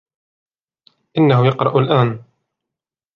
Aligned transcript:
إنه 1.17 1.45
يقرأ 1.47 1.79
الآن. 1.79 2.23